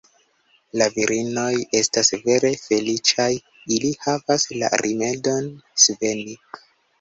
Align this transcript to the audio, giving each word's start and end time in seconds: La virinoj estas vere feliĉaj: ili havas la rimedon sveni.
La 0.81 0.85
virinoj 0.93 1.51
estas 1.79 2.09
vere 2.23 2.51
feliĉaj: 2.61 3.27
ili 3.77 3.93
havas 4.07 4.47
la 4.63 4.73
rimedon 4.85 5.53
sveni. 5.85 6.35